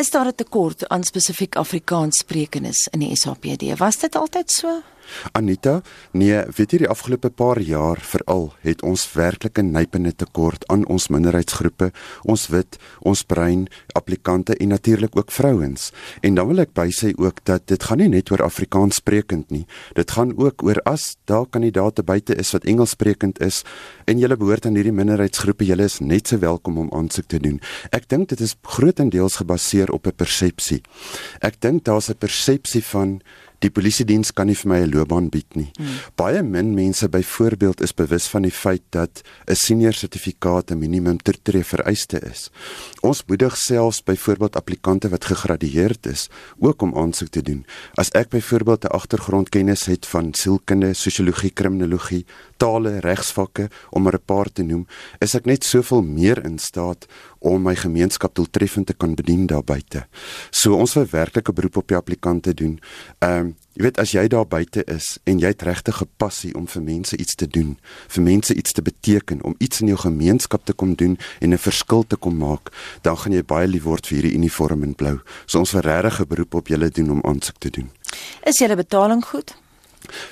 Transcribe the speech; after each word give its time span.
is 0.00 0.10
daar 0.10 0.26
'n 0.26 0.34
tekort 0.34 0.88
aan 0.88 1.04
spesifiek 1.04 1.56
Afrikaans 1.56 2.18
sprekendes 2.18 2.88
in 2.90 2.98
die 2.98 3.16
SAPD. 3.16 3.78
Was 3.78 3.98
dit 3.98 4.14
altyd 4.14 4.50
so? 4.50 4.82
Anita, 5.32 5.82
nee, 6.12 6.42
weet 6.56 6.72
jy 6.72 6.78
die 6.78 6.88
afgelope 6.88 7.30
paar 7.30 7.60
jaar 7.60 8.00
veral 8.00 8.52
het 8.62 8.82
ons 8.82 9.06
werklik 9.14 9.58
'n 9.58 9.72
nypende 9.72 10.12
tekort 10.12 10.64
aan 10.68 10.86
ons 10.86 11.08
minderheidsgroepe, 11.08 11.92
ons 12.24 12.48
wit, 12.48 12.78
ons 13.00 13.22
bruin 13.22 13.68
applikante 13.94 14.56
en 14.56 14.68
natuurlik 14.68 15.16
ook 15.16 15.30
vrouens. 15.30 15.92
En 16.20 16.34
dan 16.34 16.46
wil 16.46 16.58
ek 16.58 16.74
bysê 16.74 17.12
ook 17.16 17.44
dat 17.44 17.66
dit 17.66 17.82
gaan 17.82 17.98
nie 17.98 18.08
net 18.08 18.30
oor 18.30 18.42
Afrikaans 18.42 18.96
sprekend 18.96 19.50
nie. 19.50 19.66
Dit 19.94 20.10
gaan 20.10 20.36
ook 20.36 20.62
oor 20.62 20.80
as 20.84 21.16
daar 21.24 21.46
kandidaate 21.46 22.02
buite 22.02 22.34
is 22.34 22.52
wat 22.52 22.64
Engels 22.64 22.90
sprekend 22.90 23.40
is 23.40 23.64
en 24.06 24.18
jy 24.18 24.28
behoort 24.36 24.66
aan 24.66 24.74
hierdie 24.78 24.94
minderheidsgroepe, 24.94 25.64
jy 25.64 25.78
is 25.84 26.00
net 26.00 26.28
so 26.28 26.38
welkom 26.38 26.78
om 26.78 26.90
aansoek 26.96 27.28
te 27.28 27.38
doen. 27.42 27.60
Ek 27.92 28.08
dink 28.08 28.28
dit 28.32 28.40
is 28.40 28.56
grootendeels 28.62 29.40
gebaseer 29.42 29.92
op 29.92 30.06
'n 30.06 30.16
persepsie. 30.16 30.82
Ek 31.40 31.60
dink 31.60 31.84
daar's 31.84 32.10
'n 32.10 32.18
persepsie 32.18 32.84
van 32.84 33.20
die 33.60 33.70
polisie 33.70 34.06
diens 34.08 34.32
kan 34.32 34.48
nie 34.48 34.56
vir 34.56 34.68
my 34.68 34.78
'n 34.80 34.90
loopbaan 34.90 35.28
bied 35.28 35.56
nie. 35.56 35.70
Hmm. 35.76 35.86
Baie 36.16 36.42
min 36.42 36.74
mense 36.74 37.08
byvoorbeeld 37.08 37.80
is 37.80 37.92
bewus 37.94 38.26
van 38.26 38.42
die 38.42 38.50
feit 38.50 38.82
dat 38.90 39.22
'n 39.46 39.54
senior 39.54 39.92
sertifikaat 39.92 40.70
'n 40.70 40.78
minimum 40.78 41.18
tertree 41.18 41.64
vereiste 41.64 42.18
is. 42.30 42.50
Ons 43.02 43.22
moedig 43.26 43.56
selfs 43.56 44.02
byvoorbeeld 44.02 44.56
applikante 44.56 45.08
wat 45.08 45.24
gegradueerd 45.24 46.06
is 46.06 46.28
ook 46.58 46.82
om 46.82 46.96
aansoek 46.96 47.28
te 47.28 47.42
doen. 47.42 47.64
As 47.94 48.10
ek 48.10 48.28
byvoorbeeld 48.28 48.84
'n 48.84 48.94
agtergrondkennis 48.94 49.84
het 49.86 50.06
van 50.06 50.34
sielkunde, 50.34 50.94
sosiologie, 50.94 51.50
kriminologie, 51.50 52.24
tale, 52.56 52.98
regsvakke 53.00 53.70
om 53.90 54.02
maar 54.02 54.14
'n 54.14 54.24
paar 54.24 54.52
te 54.52 54.62
noem, 54.62 54.86
is 55.18 55.34
ek 55.34 55.44
net 55.44 55.64
soveel 55.64 56.02
meer 56.02 56.44
in 56.44 56.58
staat 56.58 57.06
om 57.38 57.62
my 57.62 57.76
gemeenskap 57.76 58.34
doeltreffend 58.34 58.86
te 58.86 58.94
kan 58.94 59.14
bedien 59.14 59.46
daar 59.46 59.64
buite. 59.64 60.06
So 60.50 60.74
ons 60.74 60.94
wil 60.94 61.06
werklik 61.10 61.48
'n 61.48 61.54
beroep 61.54 61.76
op 61.76 61.88
die 61.88 61.96
applikante 61.96 62.54
doen. 62.54 62.80
Ehm 63.18 63.38
um, 63.38 63.49
jy 63.74 63.82
weet 63.82 63.98
as 63.98 64.12
jy 64.12 64.26
daar 64.28 64.46
buite 64.46 64.84
is 64.84 65.18
en 65.24 65.38
jy 65.38 65.52
het 65.52 65.62
regtig 65.62 66.02
'n 66.02 66.08
passie 66.16 66.54
om 66.54 66.66
vir 66.66 66.82
mense 66.82 67.16
iets 67.16 67.34
te 67.34 67.46
doen, 67.46 67.78
vir 68.08 68.22
mense 68.22 68.54
iets 68.54 68.72
te 68.72 68.82
beteken, 68.82 69.42
om 69.42 69.54
iets 69.58 69.80
in 69.80 69.86
jou 69.86 69.98
gemeenskap 69.98 70.64
te 70.64 70.72
kom 70.72 70.94
doen 70.94 71.18
en 71.40 71.52
'n 71.52 71.58
verskil 71.58 72.04
te 72.06 72.16
kom 72.16 72.36
maak, 72.36 72.72
dan 73.02 73.16
gaan 73.16 73.32
jy 73.32 73.42
baie 73.42 73.66
lief 73.66 73.82
word 73.82 74.06
vir 74.06 74.18
hierdie 74.18 74.36
uniform 74.36 74.82
in 74.82 74.94
blou. 74.94 75.20
So 75.46 75.58
ons 75.58 75.72
wil 75.72 75.82
regtig 75.82 76.20
'n 76.20 76.28
beroep 76.28 76.54
op 76.54 76.68
julle 76.68 76.90
doen 76.90 77.10
om 77.10 77.22
aansoek 77.22 77.58
te 77.58 77.70
doen. 77.70 77.90
Is 78.44 78.58
julle 78.58 78.76
betaling 78.76 79.24
goed? 79.24 79.54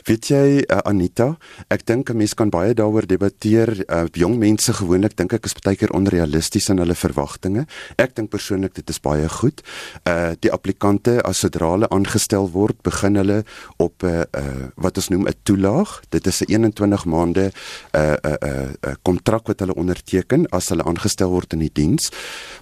Weet 0.09 0.31
jy 0.31 0.63
uh, 0.63 0.81
Anita, 0.85 1.37
ek 1.71 1.87
dink 1.87 2.11
'n 2.11 2.17
mens 2.17 2.35
kan 2.35 2.51
baie 2.51 2.75
daaroor 2.75 3.07
debatteer. 3.07 3.85
Uh, 3.89 4.07
jong 4.13 4.39
mense 4.39 4.73
gewoonlik 4.73 5.17
dink 5.17 5.33
ek 5.33 5.45
is 5.47 5.55
baie 5.55 5.77
keer 5.77 5.93
onrealisties 5.93 6.69
in 6.69 6.79
hulle 6.79 6.95
verwagtinge. 6.95 7.67
Ek 7.97 8.15
dink 8.15 8.31
persoonlik 8.31 8.75
dit 8.75 8.91
is 8.91 9.01
baie 9.01 9.29
goed. 9.29 9.63
Uh 10.05 10.35
die 10.41 10.53
applikante 10.53 11.19
as 11.25 11.41
sodra 11.41 11.73
hulle 11.73 11.89
aangestel 11.91 12.51
word, 12.53 12.77
begin 12.83 13.17
hulle 13.17 13.45
op 13.79 14.03
'n 14.03 14.07
uh, 14.07 14.25
uh, 14.37 14.67
wat 14.77 14.97
ons 14.97 15.09
noem 15.09 15.27
'n 15.29 15.35
toelaag. 15.43 16.01
Dit 16.11 16.27
is 16.27 16.43
'n 16.43 16.53
21 16.53 17.05
maande 17.05 17.51
'n 17.51 17.99
uh, 17.99 18.17
'n 18.23 18.37
uh, 18.45 18.49
'n 18.49 18.77
uh, 18.89 18.95
kontrak 19.03 19.47
wat 19.47 19.61
hulle 19.61 19.75
onderteken 19.75 20.47
as 20.51 20.69
hulle 20.69 20.85
aangestel 20.85 21.31
word 21.31 21.53
in 21.53 21.59
die 21.59 21.73
diens. 21.73 22.11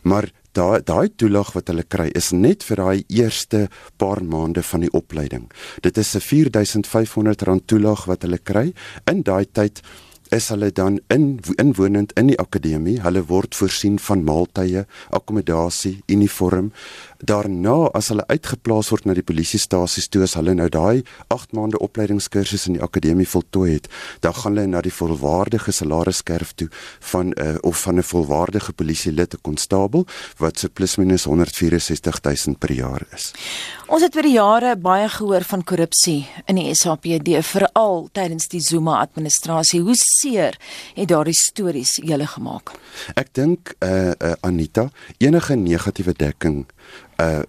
Maar 0.03 0.31
daai 0.57 0.81
daai 0.85 1.09
toelaag 1.21 1.53
wat 1.57 1.69
hulle 1.71 1.85
kry 1.85 2.09
is 2.19 2.33
net 2.33 2.65
vir 2.65 2.81
daai 2.83 3.05
eerste 3.12 3.67
paar 4.01 4.23
maande 4.25 4.65
van 4.65 4.85
die 4.87 4.93
opleiding. 4.93 5.47
Dit 5.83 5.99
is 5.99 6.15
'n 6.17 6.21
R4500 6.21 7.65
toelaag 7.67 8.07
wat 8.07 8.23
hulle 8.23 8.39
kry 8.39 8.73
in 9.07 9.23
daai 9.23 9.45
tyd 9.53 9.83
is 10.31 10.49
hulle 10.49 10.73
dan 10.73 11.01
in 11.09 11.39
inwonend 11.57 12.12
in 12.12 12.27
die 12.27 12.39
akademie. 12.39 13.01
Hulle 13.03 13.23
word 13.29 13.55
voorsien 13.55 13.99
van 13.99 14.25
maaltye, 14.25 14.87
akkommodasie, 15.11 16.01
uniform. 16.07 16.73
Daarna 17.25 17.89
as 17.97 18.11
hulle 18.12 18.27
uitgeplaas 18.28 18.91
word 18.92 19.06
na 19.09 19.14
die 19.17 19.25
polisiestasies 19.25 20.09
toe 20.12 20.22
as 20.27 20.34
hulle 20.36 20.55
nou 20.55 20.69
daai 20.69 21.03
8 21.33 21.55
maande 21.56 21.78
opleidingskursus 21.81 22.67
in 22.69 22.77
die 22.77 22.83
akademie 22.84 23.28
voltooi 23.28 23.70
het, 23.78 23.89
dan 24.20 24.34
gaan 24.36 24.56
hulle 24.56 24.66
na 24.69 24.82
die 24.84 24.93
volwaardige 24.93 25.72
salarisskerf 25.72 26.53
toe 26.54 26.69
van 27.12 27.31
'n 27.31 27.41
uh, 27.41 27.49
eh, 27.49 27.56
of 27.62 27.81
van 27.81 27.99
'n 27.99 28.03
volwaardige 28.03 28.72
polisielid, 28.72 29.34
'n 29.34 29.43
konstabel 29.43 30.06
wat 30.38 30.59
so 30.59 30.69
plus 30.69 30.97
minus 30.97 31.25
164 31.25 32.21
000 32.21 32.56
per 32.59 32.72
jaar 32.72 33.03
is. 33.12 33.33
Ons 33.87 34.03
het 34.03 34.16
oor 34.16 34.22
die 34.22 34.33
jare 34.33 34.77
baie 34.77 35.09
gehoor 35.09 35.44
van 35.44 35.65
korrupsie 35.65 36.27
in 36.47 36.56
die 36.56 36.75
SAPD, 36.75 37.38
veral 37.47 38.09
tydens 38.12 38.48
die 38.48 38.60
Zuma 38.60 38.98
administrasie. 39.00 39.81
Hoe 39.81 39.94
seer 39.94 40.59
het 40.94 41.09
daardie 41.09 41.34
stories 41.34 42.00
julle 42.03 42.27
gemaak? 42.27 42.75
Ek 43.15 43.33
dink 43.33 43.75
eh 43.78 43.91
uh, 43.91 44.12
uh, 44.19 44.33
Anita, 44.41 44.91
enige 45.19 45.54
negatiewe 45.54 46.12
dekking 46.12 46.66
uh 47.19 47.43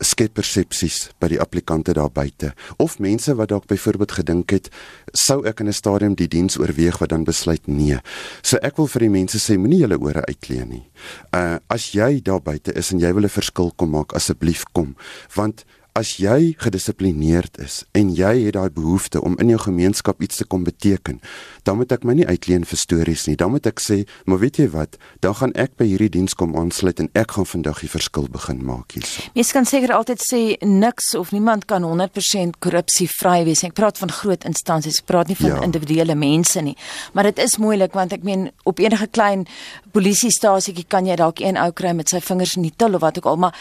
skep 0.00 0.32
persepsies 0.38 1.10
by 1.20 1.28
die 1.34 1.40
applikante 1.42 1.92
daar 1.92 2.08
buite 2.12 2.54
of 2.80 2.96
mense 3.04 3.34
wat 3.36 3.50
dalk 3.52 3.66
byvoorbeeld 3.68 4.14
gedink 4.16 4.54
het 4.56 4.70
sou 5.12 5.44
ek 5.44 5.60
in 5.60 5.68
'n 5.68 5.76
stadium 5.76 6.14
die 6.14 6.28
diens 6.28 6.56
oorweeg 6.56 6.98
wat 6.98 7.10
dan 7.10 7.24
besluit 7.24 7.66
nee. 7.68 7.98
So 8.42 8.56
ek 8.62 8.76
wil 8.76 8.86
vir 8.86 9.00
die 9.00 9.10
mense 9.10 9.38
sê 9.38 9.58
moenie 9.58 9.80
julle 9.80 10.00
ore 10.00 10.24
uitklee 10.24 10.64
nie. 10.64 10.88
Uh 11.34 11.58
as 11.68 11.92
jy 11.92 12.22
daar 12.22 12.40
buite 12.40 12.72
is 12.72 12.92
en 12.92 12.98
jy 12.98 13.12
wil 13.12 13.24
'n 13.24 13.28
verskil 13.28 13.72
kom 13.76 13.90
maak, 13.90 14.12
asseblief 14.12 14.64
kom 14.72 14.96
want 15.34 15.64
as 15.98 16.16
jy 16.22 16.54
gedissiplineerd 16.60 17.58
is 17.62 17.82
en 17.98 18.12
jy 18.14 18.32
het 18.46 18.54
daai 18.56 18.70
behoefte 18.74 19.20
om 19.22 19.36
in 19.42 19.50
jou 19.52 19.58
gemeenskap 19.66 20.22
iets 20.22 20.40
te 20.40 20.46
kom 20.46 20.64
beteken, 20.64 21.20
dan 21.66 21.78
moet 21.80 21.92
ek 21.92 22.04
my 22.06 22.14
nie 22.18 22.26
uitleen 22.26 22.64
vir 22.68 22.80
stories 22.80 23.26
nie. 23.28 23.36
Dan 23.38 23.52
moet 23.54 23.66
ek 23.68 23.82
sê, 23.82 24.02
maar 24.24 24.40
weet 24.42 24.60
jy 24.62 24.68
wat, 24.72 24.96
dan 25.24 25.36
gaan 25.38 25.54
ek 25.58 25.76
by 25.80 25.88
hierdie 25.90 26.10
diens 26.16 26.36
kom 26.38 26.56
aansluit 26.58 27.02
en 27.02 27.10
ek 27.18 27.36
gaan 27.36 27.48
vandag 27.48 27.82
die 27.84 27.90
verskil 27.92 28.28
begin 28.32 28.62
maak 28.66 28.96
hierso. 28.96 29.26
Mens 29.36 29.52
kan 29.56 29.68
seker 29.68 29.94
altyd 29.96 30.24
sê 30.24 30.42
niks 30.66 31.12
of 31.18 31.34
niemand 31.36 31.66
kan 31.70 31.84
100% 31.86 32.60
korrupsie 32.62 33.08
vry 33.10 33.42
wees. 33.48 33.64
Ek 33.66 33.76
praat 33.78 34.00
van 34.00 34.12
groot 34.20 34.46
instansies, 34.48 35.02
ek 35.02 35.10
praat 35.10 35.30
nie 35.30 35.38
van 35.40 35.56
ja. 35.56 35.62
individuele 35.66 36.16
mense 36.18 36.62
nie. 36.64 36.76
Maar 37.14 37.30
dit 37.32 37.44
is 37.46 37.58
moeilik 37.62 37.96
want 37.96 38.14
ek 38.16 38.26
meen 38.26 38.48
op 38.68 38.80
enige 38.82 39.10
klein 39.10 39.46
polisiestasietjie 39.94 40.86
kan 40.88 41.08
jy 41.08 41.18
dalk 41.20 41.42
een 41.42 41.58
ou 41.60 41.70
kry 41.76 41.94
met 41.96 42.10
sy 42.10 42.22
vingers 42.24 42.56
in 42.58 42.68
die 42.68 42.76
til 42.76 42.94
of 42.94 43.04
wat 43.04 43.18
ook 43.18 43.30
al, 43.30 43.40
maar 43.48 43.56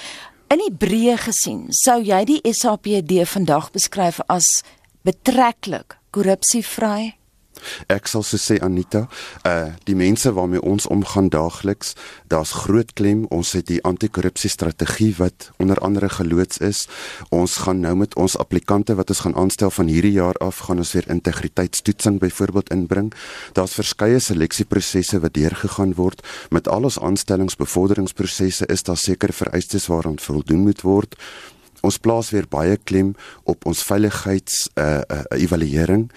In 0.49 0.57
die 0.57 0.71
breë 0.73 1.13
gesien, 1.21 1.67
sou 1.77 1.99
jy 2.01 2.23
die 2.25 2.39
SAPD 2.49 3.19
vandag 3.29 3.67
beskryf 3.75 4.17
as 4.33 4.47
betreklik 5.05 5.99
korrupsievry? 6.09 7.18
Ek 7.87 8.07
sal 8.07 8.23
so 8.23 8.37
sê 8.37 8.59
Anita, 8.63 9.07
uh 9.45 9.71
die 9.85 9.95
mense 9.95 10.31
waarmee 10.33 10.61
ons 10.61 10.87
omgaan 10.87 11.29
daagliks, 11.29 11.95
daar's 12.27 12.51
groot 12.51 12.93
klem. 12.93 13.25
Ons 13.29 13.53
het 13.57 13.67
die 13.67 13.81
anti-korrupsie 13.83 14.49
strategie 14.49 15.13
wat 15.17 15.51
onder 15.57 15.77
andere 15.85 16.09
geloods 16.09 16.57
is. 16.57 16.87
Ons 17.29 17.57
gaan 17.65 17.79
nou 17.79 17.95
met 17.95 18.15
ons 18.15 18.37
applikante 18.37 18.95
wat 18.95 19.09
ons 19.09 19.23
gaan 19.25 19.35
aanstel 19.35 19.71
van 19.71 19.87
hierdie 19.87 20.15
jaar 20.17 20.37
af, 20.43 20.63
gaan 20.67 20.77
ons 20.77 20.93
weer 20.93 21.09
integriteitstoetsing 21.09 22.19
byvoorbeeld 22.19 22.71
inbring. 22.75 23.13
Daar's 23.53 23.77
verskeie 23.77 24.19
seleksieprosesse 24.19 25.19
wat 25.19 25.33
deurgegaan 25.33 25.93
word. 25.95 26.25
Met 26.49 26.67
al 26.67 26.83
ons 26.83 26.99
aanstellingsbevorderingsprosesse 26.99 28.65
is 28.65 28.83
daar 28.83 28.97
sekere 28.97 29.33
vereistes 29.33 29.87
waaraan 29.87 30.19
voldoen 30.19 30.67
moet 30.67 30.81
word. 30.81 31.15
Ons 31.81 31.97
plaas 31.97 32.29
weer 32.29 32.47
baie 32.49 32.77
klem 32.77 33.13
op 33.43 33.65
ons 33.65 33.83
veiligheids 33.83 34.69
uh, 34.75 35.01
uh 35.01 35.23
evaluering 35.39 36.09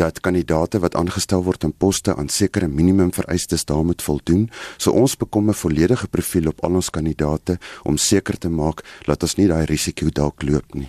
dat 0.00 0.20
kandidate 0.20 0.80
wat 0.80 0.94
aangestel 0.96 1.42
word 1.44 1.64
in 1.64 1.72
poste 1.72 2.14
aan 2.16 2.28
sekere 2.28 2.68
minimum 2.68 3.12
vereistes 3.12 3.64
daar 3.64 3.84
moet 3.84 4.02
voldoen. 4.02 4.48
So 4.78 4.90
ons 4.90 5.16
bekom 5.16 5.50
'n 5.50 5.54
volledige 5.54 6.08
profiel 6.08 6.48
op 6.48 6.64
al 6.64 6.74
ons 6.74 6.90
kandidate 6.90 7.58
om 7.82 7.96
seker 7.96 8.38
te 8.38 8.48
maak 8.48 8.84
dat 9.06 9.22
ons 9.22 9.36
nie 9.36 9.48
daai 9.48 9.64
risiko 9.64 10.08
dalk 10.08 10.42
loop 10.42 10.74
nie. 10.74 10.88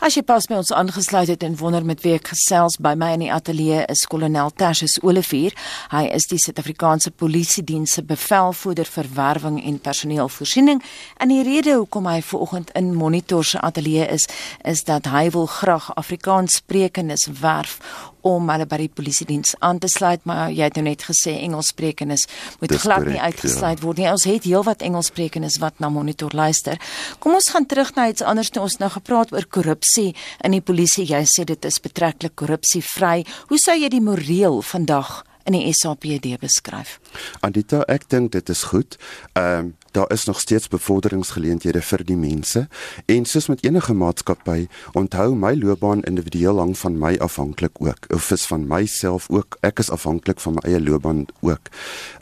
As 0.00 0.16
jy 0.16 0.22
pas 0.26 0.46
by 0.50 0.58
ons 0.60 0.72
aangesluit 0.74 1.30
het 1.32 1.42
en 1.46 1.56
wonder 1.56 1.84
met 1.84 2.02
wie 2.04 2.14
ek 2.16 2.32
gesels 2.32 2.78
by 2.82 2.94
my 2.98 3.12
in 3.16 3.24
die 3.26 3.32
ateljee 3.32 3.84
is 3.92 4.06
kolonel 4.10 4.52
Tertius 4.54 4.96
Olivier. 5.02 5.54
Hy 5.92 6.04
is 6.16 6.28
die 6.30 6.38
Suid-Afrikaanse 6.38 7.10
Polisie 7.10 7.64
Diens 7.64 7.96
se 7.96 8.04
bevelvoerder 8.06 8.88
vir 8.96 9.10
werwing 9.16 9.60
en 9.64 9.78
personeelvoorsiening. 9.80 10.82
En 11.18 11.32
die 11.32 11.42
rede 11.46 11.78
hoekom 11.78 12.08
hy 12.10 12.20
vanoggend 12.22 12.72
in 12.78 12.94
Monitor 12.94 13.44
se 13.44 13.60
ateljee 13.60 14.08
is, 14.14 14.28
is 14.64 14.84
dat 14.84 15.10
hy 15.12 15.28
wil 15.34 15.46
graag 15.46 15.92
Afrikaans 15.94 16.60
sprekendes 16.62 17.28
werf 17.40 17.78
om 18.24 18.48
hulle 18.48 18.66
by 18.68 18.78
die 18.84 18.90
polisie 18.92 19.26
diens 19.28 19.54
aan 19.64 19.78
te 19.82 19.88
sluit, 19.92 20.22
maar 20.28 20.52
jy 20.52 20.68
het 20.68 20.78
nou 20.78 20.86
net 20.86 21.04
gesê 21.04 21.36
Engelssprekendes 21.42 22.26
moet 22.60 22.72
Dis 22.72 22.84
glad 22.86 23.04
nie 23.08 23.20
uitgesluit 23.20 23.78
ja. 23.78 23.84
word 23.84 24.00
nie. 24.00 24.08
Ons 24.10 24.24
het 24.28 24.48
heelwat 24.48 24.84
Engelssprekendes 24.86 25.60
wat 25.62 25.82
na 25.84 25.90
monitor 25.92 26.32
luister. 26.34 26.80
Kom 27.20 27.36
ons 27.36 27.50
gaan 27.52 27.68
terug 27.68 27.92
na 27.98 28.08
iets 28.12 28.24
anders 28.24 28.52
toe 28.54 28.64
ons 28.64 28.78
nou 28.80 28.90
gepraat 28.96 29.32
oor 29.34 29.46
korrupsie 29.46 30.14
in 30.44 30.56
die 30.56 30.64
polisie. 30.64 31.06
Jy 31.08 31.24
sê 31.28 31.44
dit 31.48 31.68
is 31.68 31.80
betreklik 31.84 32.36
korrupsievry. 32.40 33.26
Hoe 33.52 33.60
sou 33.60 33.76
jy 33.76 33.92
die 33.92 34.04
moreel 34.04 34.62
vandag 34.64 35.22
in 35.44 35.56
die 35.56 35.72
SAPD 35.72 36.34
beskryf? 36.40 36.98
Anita, 37.40 37.82
ek 37.90 38.08
dink 38.12 38.32
dit 38.32 38.48
is 38.52 38.66
goed. 38.72 38.98
Ehm 39.32 39.58
um, 39.58 39.74
daar 39.94 40.10
is 40.10 40.24
nog 40.26 40.40
steeds 40.40 40.66
bevorderingsgeleenthede 40.68 41.78
vir 41.86 42.02
die 42.02 42.16
mense 42.18 42.64
en 43.06 43.24
soos 43.30 43.46
met 43.46 43.62
enige 43.62 43.94
maatskappy, 43.94 44.66
onthou 44.98 45.36
my 45.38 45.52
loopbaan 45.54 46.02
individueel 46.02 46.58
hang 46.58 46.74
van 46.78 46.98
my 46.98 47.12
afhanklik 47.22 47.78
ook. 47.78 48.08
Of 48.10 48.30
is 48.34 48.46
van 48.50 48.66
myself 48.66 49.30
ook. 49.30 49.58
Ek 49.62 49.78
is 49.78 49.90
afhanklik 49.94 50.42
van 50.42 50.58
my 50.58 50.66
eie 50.66 50.82
loopbaan 50.82 51.26
ook. 51.46 51.70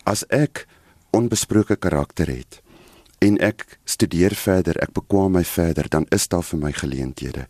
As 0.05 0.27
ek 0.29 0.67
onbesproke 1.17 1.77
karakter 1.77 2.29
het 2.29 2.62
en 3.23 3.39
ek 3.39 3.79
studeer 3.87 4.35
verder, 4.35 4.79
ek 4.83 4.95
bekwam 4.97 5.37
my 5.39 5.45
verder, 5.47 5.87
dan 5.89 6.07
is 6.11 6.27
daar 6.29 6.43
vir 6.43 6.59
my 6.59 6.73
geleenthede. 6.75 7.47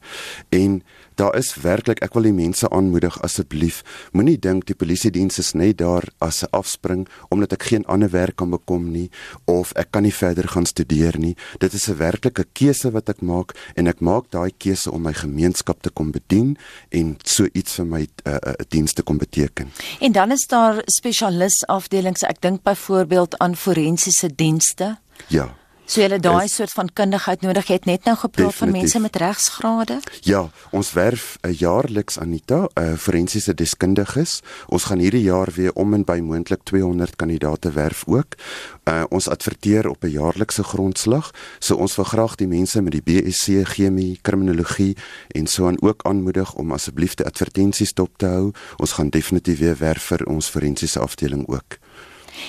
En 0.52 0.82
daar 1.14 1.36
is 1.36 1.54
werklik 1.60 2.00
ek 2.04 2.14
wil 2.16 2.26
die 2.28 2.34
mense 2.34 2.68
aanmoedig 2.72 3.18
asseblief 3.24 3.82
moenie 4.16 4.38
dink 4.40 4.66
die 4.68 4.76
polisie 4.78 5.12
diens 5.12 5.38
is 5.38 5.52
net 5.52 5.78
daar 5.82 6.04
as 6.24 6.42
'n 6.42 6.50
afspring 6.50 7.06
omdat 7.28 7.52
ek 7.52 7.62
geen 7.62 7.84
ander 7.86 8.10
werk 8.10 8.36
kan 8.36 8.50
bekom 8.50 8.90
nie 8.92 9.10
of 9.44 9.72
ek 9.76 9.90
kan 9.90 10.02
nie 10.02 10.14
verder 10.14 10.48
gaan 10.48 10.66
studeer 10.66 11.18
nie. 11.18 11.36
Dit 11.58 11.72
is 11.72 11.88
'n 11.88 11.96
werklike 11.96 12.44
keuse 12.52 12.90
wat 12.90 13.08
ek 13.08 13.20
maak 13.20 13.52
en 13.76 13.86
ek 13.86 14.00
maak 14.00 14.30
daai 14.30 14.52
keuse 14.58 14.90
om 14.90 15.02
my 15.02 15.12
gemeenskap 15.12 15.82
te 15.82 15.90
kom 15.90 16.10
bedien 16.10 16.56
en 16.90 17.16
so 17.24 17.46
iets 17.52 17.74
vir 17.74 17.86
my 17.86 18.00
'n 18.00 18.08
uh, 18.26 18.38
uh, 18.46 18.52
dienste 18.68 19.02
kom 19.02 19.18
beteken. 19.18 19.70
En 20.00 20.12
dan 20.12 20.30
is 20.32 20.46
daar 20.46 20.82
spesialis 20.86 21.66
afdelings 21.66 22.22
ek 22.22 22.40
dink 22.40 22.62
byvoorbeeld 22.62 23.38
aan 23.38 23.56
forensiese 23.56 24.34
dienste. 24.34 24.98
Ja 25.28 25.60
So 25.84 26.00
jy 26.00 26.08
het 26.08 26.22
daai 26.22 26.48
soort 26.48 26.70
van 26.72 26.88
kundigheid 26.94 27.42
nodig. 27.42 27.66
Jy 27.68 27.74
het 27.80 27.86
net 27.88 28.04
nou 28.06 28.14
gepraat 28.16 28.54
van 28.54 28.70
mense 28.72 29.00
met 29.02 29.16
regsgrade. 29.18 29.98
Ja, 30.24 30.48
ons 30.70 30.92
werf 30.92 31.38
'n 31.42 31.52
jaarliks 31.52 32.18
Anita, 32.18 32.68
'n 32.74 32.82
uh, 32.82 32.96
forensiese 32.96 33.54
deskundiges. 33.54 34.40
Ons 34.68 34.84
gaan 34.84 34.98
hierdie 34.98 35.22
jaar 35.22 35.48
weer 35.54 35.72
om 35.72 35.94
en 35.94 36.04
by 36.04 36.20
moontlik 36.20 36.62
200 36.62 37.16
kandidate 37.16 37.72
werf 37.72 38.04
ook. 38.06 38.34
Uh, 38.84 39.04
ons 39.10 39.28
adverteer 39.28 39.88
op 39.88 40.04
'n 40.04 40.10
jaarlikse 40.10 40.62
grondslag. 40.62 41.30
So 41.58 41.74
ons 41.74 41.96
wil 41.96 42.04
graag 42.04 42.34
die 42.34 42.48
mense 42.48 42.82
met 42.82 42.92
die 42.92 43.02
BSc 43.02 43.64
Chemie, 43.64 44.18
Kriminologie 44.22 44.96
en 45.28 45.46
so 45.46 45.66
aan 45.66 45.82
ook 45.82 46.02
aanmoedig 46.02 46.54
om 46.54 46.72
asseblief 46.72 47.14
die 47.14 47.26
advertensies 47.26 47.94
dop 47.94 48.10
te 48.16 48.26
hou. 48.26 48.52
Ons 48.76 48.92
gaan 48.92 49.08
definitief 49.08 49.58
weer 49.58 49.76
werf 49.78 50.02
vir 50.02 50.26
ons 50.26 50.48
forensiese 50.48 51.00
afdeling 51.00 51.48
ook. 51.48 51.78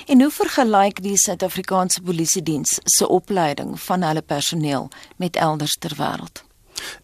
En 0.08 0.22
hoe 0.22 0.32
vergelyk 0.32 1.02
die 1.04 1.18
Suid-Afrikaanse 1.18 2.02
Polisie 2.02 2.44
Diens 2.44 2.80
se 2.84 3.08
opleiding 3.08 3.80
van 3.82 4.04
hulle 4.04 4.22
personeel 4.22 4.90
met 5.18 5.36
elders 5.36 5.78
ter 5.80 5.96
wêreld? 5.98 6.44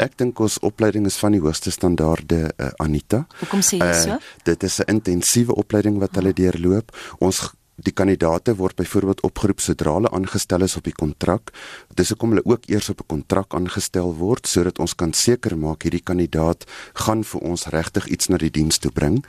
Ek 0.01 0.17
dink 0.19 0.39
ons 0.43 0.57
opleiding 0.65 1.05
is 1.07 1.17
van 1.21 1.35
die 1.35 1.41
hoogste 1.43 1.71
standaarde 1.71 2.49
uh, 2.49 2.71
Anita. 2.83 3.25
Hoekom 3.39 3.61
sê 3.65 3.79
jy 3.79 3.93
so? 3.95 4.17
Uh, 4.17 4.43
dit 4.49 4.63
is 4.63 4.79
'n 4.79 4.89
intensiewe 4.95 5.55
opleiding 5.55 5.99
wat 5.99 6.15
hulle 6.15 6.33
deurloop. 6.33 6.95
Ons 7.19 7.53
die 7.83 7.93
kandidate 7.93 8.55
word 8.55 8.75
byvoorbeeld 8.79 9.21
opgeroep 9.27 9.59
sodra 9.63 9.93
hulle 9.97 10.11
aangestel 10.15 10.63
is 10.65 10.75
op 10.79 10.83
die 10.87 10.95
kontrak. 10.95 11.51
Dis 11.95 12.11
hoekom 12.13 12.35
hulle 12.35 12.45
ook 12.45 12.67
eers 12.69 12.89
op 12.89 13.01
'n 13.01 13.07
kontrak 13.07 13.53
aangestel 13.53 14.15
word 14.15 14.47
sodat 14.47 14.79
ons 14.79 14.95
kan 14.95 15.13
seker 15.13 15.57
maak 15.57 15.83
hierdie 15.83 16.03
kandidaat 16.03 16.65
gaan 16.93 17.23
vir 17.23 17.41
ons 17.41 17.67
regtig 17.67 18.07
iets 18.07 18.27
na 18.29 18.37
die 18.37 18.51
diens 18.51 18.77
toe 18.77 18.91
bring. 18.91 19.25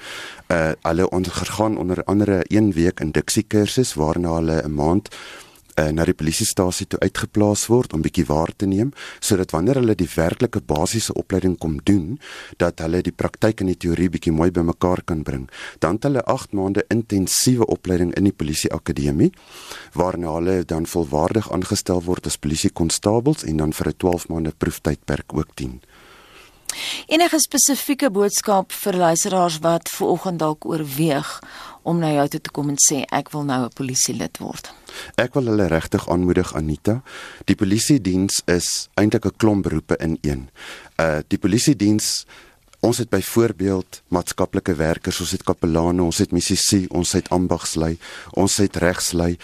Uh 0.48 0.72
hulle 0.82 1.10
ondergaan 1.10 1.78
onder 1.78 2.04
andere 2.04 2.44
1 2.48 2.72
week 2.72 3.00
induksie 3.00 3.42
kursus 3.42 3.94
waarna 3.94 4.34
hulle 4.34 4.62
'n 4.62 4.74
maand 4.74 5.08
uh, 5.80 5.88
na 5.94 6.04
die 6.08 6.16
polisiestasie 6.16 6.86
toe 6.90 7.00
uitgeplaas 7.04 7.66
word 7.72 7.94
om 7.96 8.04
bietjie 8.04 8.26
waar 8.28 8.52
te 8.56 8.68
neem 8.70 8.92
sodat 9.20 9.54
wanneer 9.54 9.80
hulle 9.80 9.96
die 9.98 10.08
werklike 10.14 10.62
basiese 10.66 11.14
opleiding 11.18 11.56
kom 11.58 11.78
doen 11.90 12.18
dat 12.62 12.82
hulle 12.84 13.02
die 13.06 13.14
praktyk 13.14 13.62
en 13.62 13.72
die 13.72 13.78
teorie 13.80 14.10
bietjie 14.12 14.34
mooi 14.34 14.50
bymekaar 14.54 15.02
kan 15.04 15.22
bring. 15.26 15.46
Dan 15.78 15.98
het 15.98 16.08
hulle 16.08 16.24
8 16.24 16.52
maande 16.56 16.84
intensiewe 16.92 17.66
opleiding 17.66 18.12
in 18.18 18.28
die 18.28 18.36
polisieakademie 18.36 19.30
waarna 19.96 20.36
hulle 20.38 20.58
dan 20.64 20.86
volwaardig 20.86 21.50
aangestel 21.52 22.02
word 22.04 22.26
as 22.26 22.38
polisiekonstabels 22.38 23.44
en 23.44 23.64
dan 23.64 23.72
vir 23.72 23.88
'n 23.88 23.96
12 23.96 24.28
maande 24.28 24.52
proeftydperk 24.58 25.34
ook 25.34 25.56
dien 25.56 25.80
Enige 27.10 27.40
spesifieke 27.42 28.06
boodskap 28.14 28.70
vir 28.70 28.94
luisteraars 28.94 29.56
wat 29.64 29.88
ver 29.90 30.12
oggend 30.12 30.38
dalk 30.38 30.62
oorweeg 30.62 31.30
om 31.82 31.98
na 31.98 32.12
jou 32.12 32.26
toe 32.30 32.40
te 32.46 32.52
kom 32.54 32.68
en 32.70 32.76
sê 32.78 33.00
ek 33.10 33.32
wil 33.34 33.42
nou 33.48 33.64
'n 33.64 33.74
polisielid 33.74 34.38
word? 34.38 34.70
Ek 35.18 35.34
wil 35.34 35.50
hulle 35.50 35.66
regtig 35.66 36.06
aanmoedig 36.06 36.54
Anita. 36.54 37.02
Die 37.46 37.56
polisie 37.56 38.00
diens 38.00 38.42
is 38.46 38.88
eintlik 38.94 39.26
'n 39.26 39.36
klomp 39.36 39.62
beroepe 39.62 39.96
in 39.98 40.18
een. 40.22 40.50
Uh 41.00 41.18
die 41.28 41.38
polisie 41.38 41.76
diens 41.76 42.26
Ons 42.80 42.98
het 42.98 43.10
byvoorbeeld 43.12 43.98
maatskaplike 44.08 44.72
werkers, 44.74 45.18
ons 45.20 45.34
het 45.34 45.42
kapelane, 45.44 46.00
ons 46.00 46.18
het 46.22 46.30
musisi, 46.32 46.86
ons 46.88 47.10
het 47.12 47.26
ambagslei, 47.28 47.98
ons 48.40 48.54
het 48.56 48.76
regslei, 48.80 49.34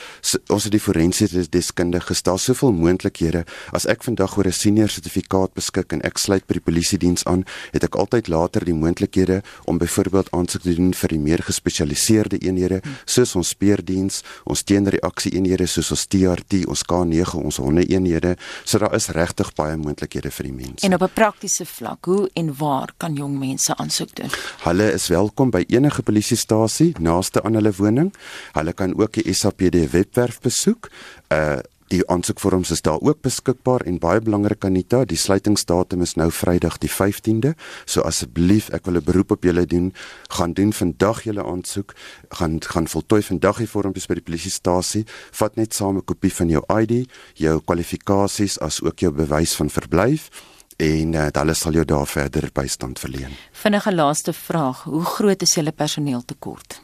ons 0.49 0.65
het 0.65 0.73
die 0.73 0.81
forensiese 0.81 1.43
deskundiges. 1.53 2.23
Daar's 2.25 2.47
soveel 2.49 2.73
moontlikhede. 2.73 3.43
As 3.77 3.85
ek 3.93 4.07
vandag 4.09 4.39
oor 4.39 4.49
'n 4.49 4.53
senior 4.53 4.89
sertifikaat 4.89 5.53
beskik 5.53 5.93
en 5.93 6.01
ek 6.01 6.19
sluit 6.19 6.47
by 6.47 6.55
die 6.55 6.65
polisie 6.65 6.99
diens 6.99 7.25
aan, 7.25 7.45
het 7.73 7.85
ek 7.85 7.95
altyd 7.95 8.29
later 8.29 8.65
die 8.65 8.75
moontlikhede 8.75 9.43
om 9.67 9.79
byvoorbeeld 9.79 10.31
aansoek 10.33 10.63
te 10.63 10.75
doen 10.75 10.95
vir 10.95 11.09
die 11.09 11.19
meer 11.19 11.43
gespesialiseerde 11.43 12.39
eenhede, 12.39 12.81
soos 13.05 13.37
ons 13.37 13.49
speurdiens, 13.49 14.23
ons 14.45 14.63
teenreaksie 14.63 15.33
eenhede 15.35 15.67
soos 15.67 15.91
ons 15.91 16.07
TRT, 16.07 16.67
ons 16.67 16.83
K9, 16.83 17.35
ons 17.35 17.57
honde 17.57 17.85
eenhede. 17.85 18.37
So 18.65 18.79
daar 18.79 18.95
is 18.95 19.09
regtig 19.09 19.53
baie 19.55 19.77
moontlikhede 19.77 20.31
vir 20.31 20.45
die 20.45 20.53
mense. 20.53 20.87
En 20.87 20.95
op 20.95 21.03
'n 21.03 21.13
praktiese 21.15 21.67
vlak, 21.67 22.05
hoe 22.05 22.31
en 22.35 22.57
waar 22.57 22.93
kan 22.97 23.15
jy 23.15 23.26
jong 23.27 23.39
mense 23.43 23.77
aansoek 23.77 24.15
doen. 24.17 24.35
Hulle 24.65 24.91
is 24.95 25.09
welkom 25.13 25.51
by 25.55 25.65
enige 25.73 26.03
polisiestasie 26.07 26.93
naaste 27.03 27.43
aan 27.43 27.59
hulle 27.59 27.75
woning. 27.77 28.13
Hulle 28.57 28.75
kan 28.77 28.95
ook 28.99 29.19
die 29.19 29.33
SAPD 29.35 29.89
webwerf 29.95 30.43
besoek. 30.45 30.93
Uh 31.33 31.59
die 31.87 32.01
aansoekvorms 32.11 32.73
is 32.75 32.81
daar 32.83 32.99
ook 32.99 33.21
beskikbaar 33.23 33.85
en 33.87 34.01
baie 34.03 34.19
belangrik 34.19 34.65
Anita, 34.67 35.05
die 35.07 35.17
sluitingsdatum 35.17 36.01
is 36.03 36.17
nou 36.19 36.27
Vrydag 36.35 36.81
die 36.83 36.91
15de. 36.91 37.53
So 37.87 38.03
asseblief, 38.03 38.73
ek 38.75 38.91
wil 38.91 38.99
'n 38.99 39.05
beroep 39.07 39.31
op 39.31 39.47
julle 39.47 39.67
doen, 39.67 39.93
gaan 40.29 40.53
doen 40.53 40.73
vandag 40.73 41.23
julle 41.23 41.45
aansoek, 41.47 41.95
gaan 42.31 42.59
gaan 42.59 42.89
voltooi 42.89 43.23
vandag 43.23 43.63
die 43.63 43.71
vormpies 43.71 44.09
by 44.09 44.15
die 44.15 44.27
polisiestasie. 44.27 45.05
Vat 45.31 45.55
net 45.55 45.75
saam 45.75 45.97
'n 45.97 46.05
kopie 46.05 46.35
van 46.35 46.49
jou 46.49 46.65
ID, 46.67 47.07
jou 47.35 47.61
kwalifikasies 47.61 48.59
as 48.59 48.83
ook 48.83 48.99
jou 48.99 49.13
bewys 49.13 49.55
van 49.55 49.71
verblyf 49.71 50.31
en 50.77 51.15
uh, 51.15 51.29
hulle 51.33 51.55
sal 51.55 51.73
jou 51.73 51.85
daar 51.85 52.07
verder 52.07 52.51
bystand 52.53 52.99
verleen. 52.99 53.37
Vinnige 53.53 53.95
laaste 53.95 54.33
vraag, 54.33 54.83
hoe 54.83 55.05
groot 55.05 55.43
is 55.43 55.55
julle 55.55 55.73
personeeltekort? 55.73 56.81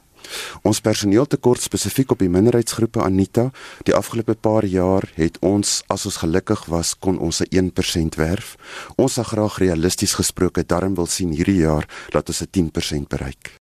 Ons 0.63 0.81
personeeltekort 0.81 1.63
spesifiek 1.63 2.13
op 2.15 2.21
die 2.23 2.31
minderheidsgroepe 2.31 3.03
Anita, 3.03 3.49
die 3.87 3.95
afgelope 3.95 4.37
paar 4.39 4.65
jaar 4.65 5.09
het 5.17 5.39
ons 5.43 5.81
as 5.93 6.07
ons 6.07 6.21
gelukkig 6.23 6.65
was 6.73 6.95
kon 6.95 7.19
ons 7.19 7.43
'n 7.43 7.51
1% 7.51 8.17
werf. 8.17 8.57
Ons 8.97 9.15
sal 9.15 9.25
graag 9.25 9.59
realisties 9.59 10.15
gesproke 10.15 10.65
darm 10.67 10.95
wil 10.95 11.07
sien 11.07 11.31
hierdie 11.31 11.63
jaar 11.67 11.89
dat 12.11 12.29
ons 12.29 12.43
'n 12.43 12.51
10% 12.51 13.09
bereik. 13.09 13.61